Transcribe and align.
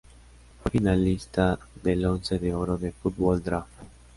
Fue 0.63 0.71
finalista 0.71 1.59
del 1.83 2.03
Once 2.07 2.39
de 2.39 2.55
Oro 2.55 2.75
de 2.75 2.91
Fútbol 2.91 3.43
Draft. 3.43 3.69